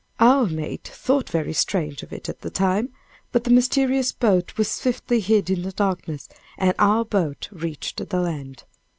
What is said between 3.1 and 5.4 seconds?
but the mysterious boat was swiftly